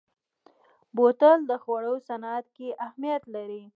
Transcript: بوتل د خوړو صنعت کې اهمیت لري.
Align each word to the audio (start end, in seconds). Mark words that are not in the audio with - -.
بوتل 0.95 1.39
د 1.49 1.51
خوړو 1.63 1.95
صنعت 2.07 2.45
کې 2.55 2.67
اهمیت 2.85 3.23
لري. 3.35 3.63